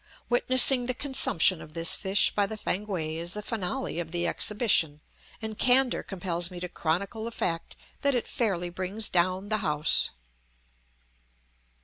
Witnessing 0.29 0.87
the 0.87 0.95
consumption 0.95 1.61
of 1.61 1.73
this 1.73 1.95
fish 1.95 2.33
by 2.33 2.47
the 2.47 2.57
Fankwae 2.57 3.17
is 3.17 3.33
the 3.35 3.43
finale 3.43 3.99
of 3.99 4.09
the 4.09 4.25
"exhibition," 4.25 4.99
and 5.43 5.59
candor 5.59 6.01
compels 6.01 6.49
me 6.49 6.59
to 6.59 6.67
chronicle 6.67 7.23
the 7.25 7.29
fact 7.31 7.75
that 8.01 8.15
it 8.15 8.27
fairly 8.27 8.71
brings 8.71 9.09
down 9.09 9.49
the 9.49 9.57
house. 9.59 10.09